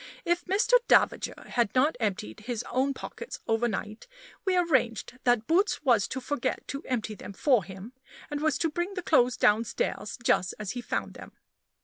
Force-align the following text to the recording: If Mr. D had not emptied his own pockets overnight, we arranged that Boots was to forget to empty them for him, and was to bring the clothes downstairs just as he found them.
If 0.25 0.45
Mr. 0.45 0.79
D 0.87 1.31
had 1.51 1.75
not 1.75 1.95
emptied 1.99 2.39
his 2.39 2.63
own 2.71 2.95
pockets 2.95 3.39
overnight, 3.47 4.07
we 4.45 4.57
arranged 4.57 5.19
that 5.25 5.45
Boots 5.45 5.83
was 5.83 6.07
to 6.07 6.19
forget 6.19 6.67
to 6.69 6.81
empty 6.85 7.13
them 7.13 7.33
for 7.33 7.63
him, 7.63 7.93
and 8.31 8.41
was 8.41 8.57
to 8.57 8.71
bring 8.71 8.95
the 8.95 9.03
clothes 9.03 9.37
downstairs 9.37 10.17
just 10.23 10.55
as 10.57 10.71
he 10.71 10.81
found 10.81 11.13
them. 11.13 11.33